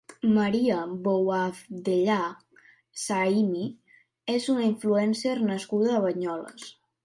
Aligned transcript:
Maria 0.35 0.77
Bouabdellah 1.07 2.31
Shaimi 3.03 3.69
és 4.37 4.51
una 4.57 4.67
influencer 4.73 5.39
nascuda 5.53 5.97
a 5.99 6.05
Banyoles. 6.11 6.69